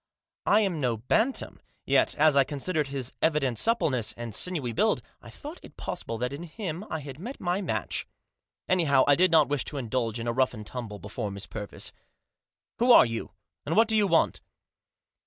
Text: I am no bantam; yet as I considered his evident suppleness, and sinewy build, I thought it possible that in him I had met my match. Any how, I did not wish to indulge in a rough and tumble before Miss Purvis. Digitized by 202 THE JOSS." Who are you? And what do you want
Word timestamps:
I 0.47 0.61
am 0.61 0.81
no 0.81 0.97
bantam; 0.97 1.59
yet 1.85 2.15
as 2.15 2.35
I 2.35 2.43
considered 2.43 2.87
his 2.87 3.13
evident 3.21 3.59
suppleness, 3.59 4.15
and 4.17 4.33
sinewy 4.33 4.73
build, 4.73 5.03
I 5.21 5.29
thought 5.29 5.59
it 5.61 5.77
possible 5.77 6.17
that 6.17 6.33
in 6.33 6.41
him 6.41 6.83
I 6.89 7.01
had 7.01 7.19
met 7.19 7.39
my 7.39 7.61
match. 7.61 8.07
Any 8.67 8.85
how, 8.85 9.05
I 9.07 9.13
did 9.13 9.29
not 9.29 9.47
wish 9.47 9.63
to 9.65 9.77
indulge 9.77 10.19
in 10.19 10.25
a 10.25 10.33
rough 10.33 10.55
and 10.55 10.65
tumble 10.65 10.97
before 10.97 11.29
Miss 11.29 11.45
Purvis. 11.45 11.91
Digitized 11.91 12.79
by 12.79 12.79
202 12.79 12.79
THE 12.79 12.79
JOSS." 12.79 12.79
Who 12.79 12.91
are 12.97 13.05
you? 13.05 13.31
And 13.67 13.75
what 13.77 13.87
do 13.87 13.95
you 13.95 14.07
want 14.07 14.41